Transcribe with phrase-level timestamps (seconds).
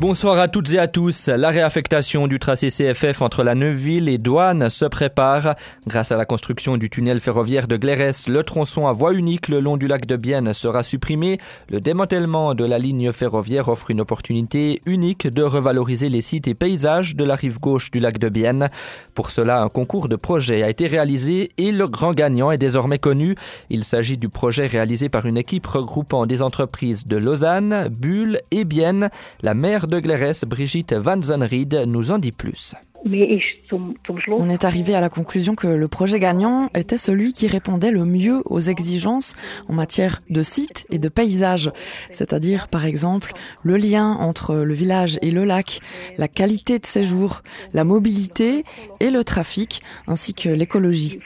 [0.00, 1.26] Bonsoir à toutes et à tous.
[1.26, 5.56] La réaffectation du tracé CFF entre la Neuville et Douane se prépare.
[5.86, 9.60] Grâce à la construction du tunnel ferroviaire de Glérès, le tronçon à voie unique le
[9.60, 11.36] long du lac de Bienne sera supprimé.
[11.68, 16.54] Le démantèlement de la ligne ferroviaire offre une opportunité unique de revaloriser les sites et
[16.54, 18.70] paysages de la rive gauche du lac de Bienne.
[19.14, 22.98] Pour cela, un concours de projet a été réalisé et le grand gagnant est désormais
[22.98, 23.34] connu.
[23.68, 28.64] Il s'agit du projet réalisé par une équipe regroupant des entreprises de Lausanne, Bulle et
[28.64, 29.10] Bienne.
[29.42, 32.74] La maire de Glérès, Brigitte Van Zonried, nous en dit plus.
[34.28, 38.04] On est arrivé à la conclusion que le projet gagnant était celui qui répondait le
[38.04, 39.36] mieux aux exigences
[39.68, 41.72] en matière de site et de paysage,
[42.10, 43.32] c'est-à-dire par exemple
[43.62, 45.80] le lien entre le village et le lac,
[46.18, 48.64] la qualité de séjour, la mobilité
[49.00, 51.18] et le trafic, ainsi que l'écologie.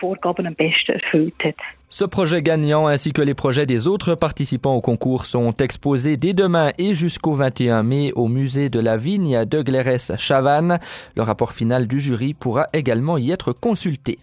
[1.97, 6.33] Ce projet gagnant ainsi que les projets des autres participants au concours sont exposés dès
[6.33, 10.81] demain et jusqu'au 21 mai au musée de la vigne de Glérès-Chavannes.
[11.15, 14.19] Le rapport final du jury pourra également y être consulté.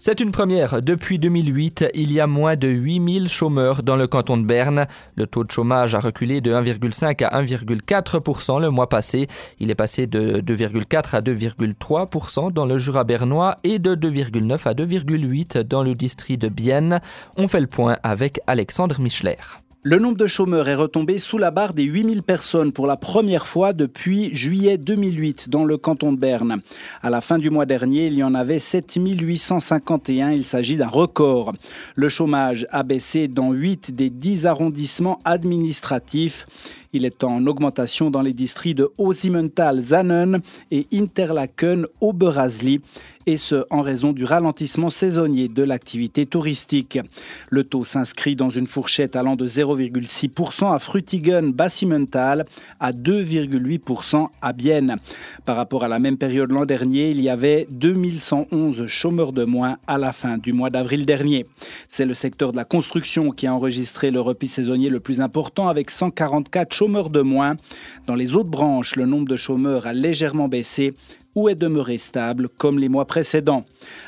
[0.00, 0.80] C'est une première.
[0.80, 4.86] Depuis 2008, il y a moins de 8000 chômeurs dans le canton de Berne.
[5.16, 9.26] Le taux de chômage a reculé de 1,5 à 1,4% le mois passé.
[9.58, 14.74] Il est passé de 2,4 à 2,3% dans le Jura bernois et de 2,9 à
[14.74, 17.00] 2,8% dans le district de Bienne.
[17.36, 19.34] On fait le point avec Alexandre Michler.
[19.84, 23.46] Le nombre de chômeurs est retombé sous la barre des 8000 personnes pour la première
[23.46, 26.56] fois depuis juillet 2008 dans le canton de Berne.
[27.00, 30.32] À la fin du mois dernier, il y en avait 7851.
[30.32, 31.52] Il s'agit d'un record.
[31.94, 36.44] Le chômage a baissé dans 8 des 10 arrondissements administratifs.
[36.92, 42.80] Il est en augmentation dans les districts de Osimental, Zanen et Interlaken, Oberhasli
[43.28, 46.98] et ce en raison du ralentissement saisonnier de l'activité touristique.
[47.50, 52.46] Le taux s'inscrit dans une fourchette allant de 0,6% à Frutigen, Bassimental,
[52.80, 54.96] à 2,8% à Bienne.
[55.44, 59.76] Par rapport à la même période l'an dernier, il y avait 2111 chômeurs de moins
[59.86, 61.44] à la fin du mois d'avril dernier.
[61.90, 65.68] C'est le secteur de la construction qui a enregistré le repli saisonnier le plus important
[65.68, 67.56] avec 144 chômeurs de moins.
[68.06, 70.94] Dans les autres branches, le nombre de chômeurs a légèrement baissé
[71.34, 73.64] ou est demeuré stable comme les mois précédents.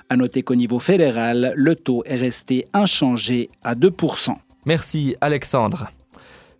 [0.08, 4.36] À noter qu'au niveau fédéral, le taux est resté inchangé à 2%.
[4.66, 5.91] Merci Alexandre.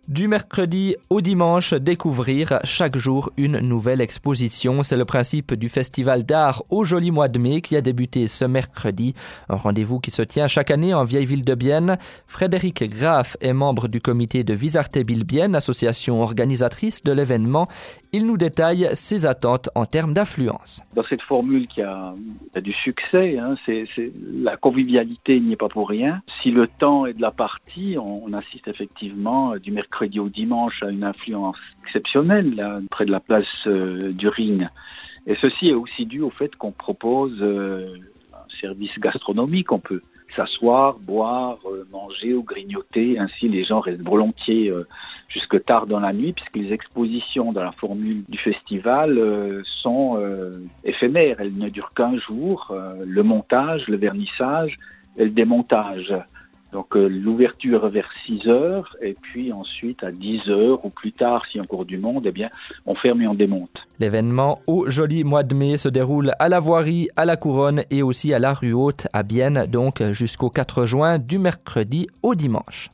[0.07, 4.81] Du mercredi au dimanche, découvrir chaque jour une nouvelle exposition.
[4.81, 8.43] C'est le principe du festival d'art au joli mois de mai qui a débuté ce
[8.43, 9.13] mercredi.
[9.47, 11.99] Un rendez-vous qui se tient chaque année en vieille ville de Bienne.
[12.25, 17.67] Frédéric Graff est membre du comité de Visarte Bienne, association organisatrice de l'événement.
[18.11, 20.81] Il nous détaille ses attentes en termes d'affluence.
[20.95, 22.13] Dans cette formule qui a,
[22.59, 23.85] du succès, hein, c'est,
[24.33, 26.21] la convivialité n'y est pas pour rien.
[26.41, 30.89] Si le temps est de la partie, on, assiste effectivement du mercredi au dimanche à
[30.89, 34.67] une influence exceptionnelle là, près de la place euh, du Ring.
[35.27, 37.87] Et ceci est aussi dû au fait qu'on propose euh,
[38.33, 39.71] un service gastronomique.
[39.71, 40.01] On peut
[40.35, 43.19] s'asseoir, boire, euh, manger ou grignoter.
[43.19, 44.73] Ainsi, les gens restent volontiers
[45.27, 50.19] jusque tard dans la nuit, puisque les expositions dans la formule du festival sont
[50.83, 51.37] éphémères.
[51.39, 52.75] Elles ne durent qu'un jour.
[53.05, 54.75] Le montage, le vernissage
[55.17, 56.13] et le démontage.
[56.71, 61.59] Donc l'ouverture vers 6 heures et puis ensuite à 10 heures ou plus tard, si
[61.59, 62.49] encore du monde, eh bien,
[62.85, 63.87] on ferme et on démonte.
[63.99, 68.03] L'événement au joli mois de mai se déroule à la voirie, à la couronne et
[68.03, 72.89] aussi à la rue haute à Bienne, donc jusqu'au 4 juin du mercredi au dimanche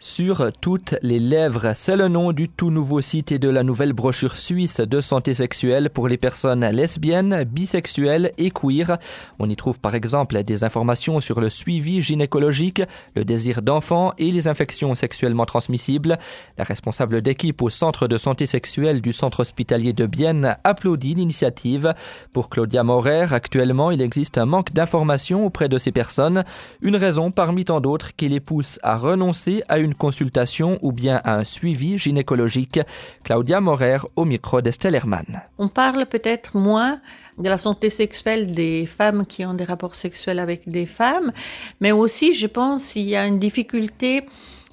[0.00, 1.72] sur toutes les lèvres.
[1.74, 5.34] C'est le nom du tout nouveau site et de la nouvelle brochure suisse de santé
[5.34, 8.98] sexuelle pour les personnes lesbiennes, bisexuelles et queer.
[9.38, 12.82] On y trouve par exemple des informations sur le suivi gynécologique,
[13.16, 16.18] le désir d'enfant et les infections sexuellement transmissibles.
[16.56, 21.94] La responsable d'équipe au centre de santé sexuelle du centre hospitalier de Bienne applaudit l'initiative.
[22.32, 26.44] Pour Claudia Maurer, actuellement, il existe un manque d'informations auprès de ces personnes,
[26.82, 30.92] une raison parmi tant d'autres qui les pousse à renoncer à une une consultation ou
[30.92, 32.80] bien un suivi gynécologique.
[33.24, 35.24] Claudia Morer au micro d'Estellerman.
[35.58, 37.00] On parle peut-être moins
[37.38, 41.32] de la santé sexuelle des femmes qui ont des rapports sexuels avec des femmes,
[41.80, 44.24] mais aussi, je pense, il y a une difficulté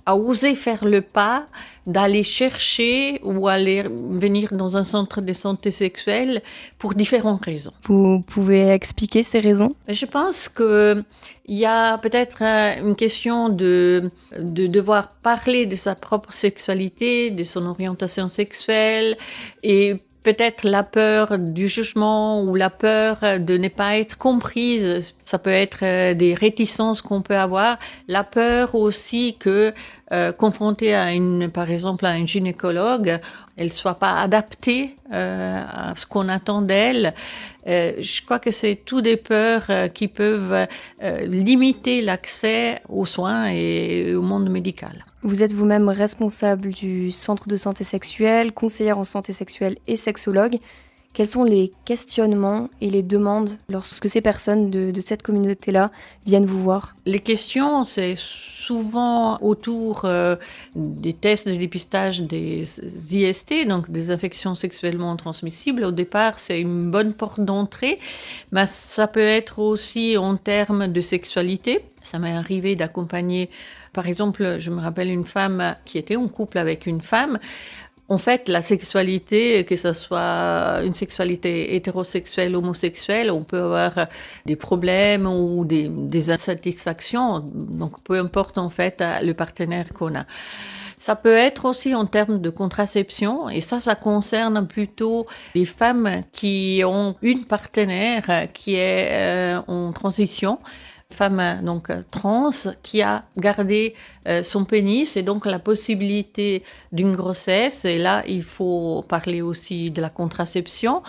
[0.06, 1.46] à oser faire le pas
[1.88, 6.42] d'aller chercher ou aller venir dans un centre de santé sexuelle
[6.80, 7.74] pour différentes raisons.
[7.88, 9.74] Vous pouvez expliquer ces raisons?
[9.88, 11.04] Je pense que
[11.48, 14.10] il y a peut-être une question de,
[14.40, 19.16] de devoir parler de sa propre sexualité, de son orientation sexuelle
[19.62, 25.14] et peut-être la peur du jugement ou la peur de ne pas être comprise.
[25.24, 29.72] Ça peut être euh, des réticences qu'on peut avoir, la peur aussi que
[30.16, 33.20] euh, confrontée à une, par exemple, à un gynécologue,
[33.58, 37.14] elle soit pas adaptée euh, à ce qu'on attend d'elle.
[37.68, 40.68] Euh, je crois que c'est tout des peurs qui peuvent
[41.26, 45.04] limiter l'accès aux soins et au monde médical.
[45.24, 50.60] Vous êtes vous-même responsable du centre de santé sexuelle, conseillère en santé sexuelle et sexologue.
[51.16, 55.90] Quels sont les questionnements et les demandes lorsque ces personnes de, cette communauté-là
[56.26, 56.94] viennent vous voir?
[57.06, 60.36] Les questions, c'est souvent autour euh,
[60.76, 62.64] des tests de dépistage des
[63.12, 65.86] IST, donc des infections sexuellement transmissibles.
[65.86, 67.98] Au départ, c'est une bonne porte d'entrée,
[68.52, 71.86] mais ça peut être aussi en termes de sexualité.
[72.04, 73.50] Ça m'est arrivé d'accompagner,
[73.94, 77.40] par exemple, je me rappelle une femme qui était en couple avec une femme
[78.08, 84.08] en fait, la sexualité, que ce soit une sexualité hétérosexuelle, homosexuelle, on peut avoir
[84.46, 87.40] des problèmes ou des, des insatisfactions.
[87.40, 90.26] Donc, peu importe en fait le partenaire qu'on a.
[90.98, 96.22] Ça peut être aussi en termes de contraception, et ça, ça concerne plutôt les femmes
[96.32, 100.58] qui ont une partenaire qui est euh, en transition
[101.12, 102.50] femme donc trans
[102.84, 103.96] qui a gardé
[104.28, 107.86] euh, son pénis et donc la possibilité d'une grossesse.
[107.86, 111.02] Et là, il faut parler aussi de la contraception.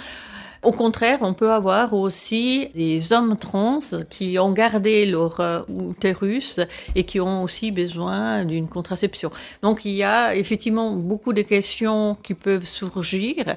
[0.62, 3.78] Au contraire, on peut avoir aussi des hommes trans
[4.10, 5.60] qui ont gardé leur euh,
[5.90, 6.60] utérus
[6.94, 9.30] et qui ont aussi besoin d'une contraception.
[9.62, 13.56] Donc il y a effectivement beaucoup de questions qui peuvent surgir.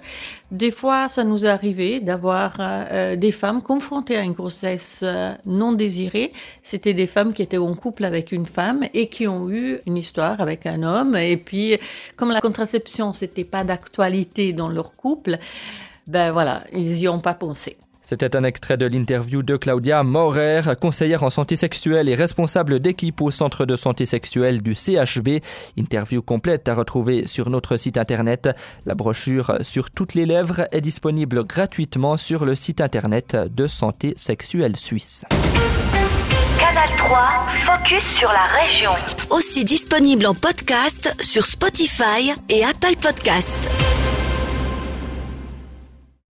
[0.51, 5.33] Des fois, ça nous est arrivé d'avoir euh, des femmes confrontées à une grossesse euh,
[5.45, 6.31] non désirée.
[6.63, 9.97] C'était des femmes qui étaient en couple avec une femme et qui ont eu une
[9.97, 11.15] histoire avec un homme.
[11.15, 11.77] Et puis,
[12.15, 15.37] comme la contraception, c'était pas d'actualité dans leur couple,
[16.09, 17.77] ben voilà, ils n'y ont pas pensé.
[18.01, 23.21] C'était un extrait de l'interview de Claudia Maurer, conseillère en santé sexuelle et responsable d'équipe
[23.21, 25.43] au centre de santé sexuelle du CHB.
[25.77, 28.49] Interview complète à retrouver sur notre site internet.
[28.87, 34.13] La brochure sur toutes les lèvres est disponible gratuitement sur le site internet de Santé
[34.15, 35.25] sexuelle suisse.
[36.57, 37.19] Canal 3,
[37.65, 38.91] focus sur la région.
[39.29, 43.69] Aussi disponible en podcast sur Spotify et Apple Podcast.